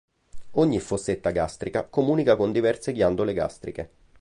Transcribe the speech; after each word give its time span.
Ogni 0.53 0.79
fossetta 0.79 1.29
gastrica 1.29 1.83
comunica 1.85 2.35
con 2.35 2.51
diverse 2.51 2.91
ghiandole 2.91 3.33
gastriche. 3.33 3.89